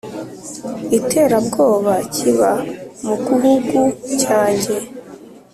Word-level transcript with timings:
iterabwoba 0.97 1.93
kiba 2.13 2.51
mu 3.05 3.15
guhugu 3.25 3.79
cyanjye. 4.21 4.73